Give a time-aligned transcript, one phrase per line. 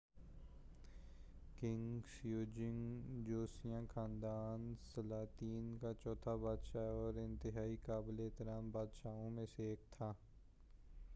[1.57, 9.45] king Sejong جوسیوں خاندان سلاطین کا چوتھا بادشاہ تھا اور انتہائی قابل احترام بادشاہوں میں
[9.55, 10.13] سے ایک تھا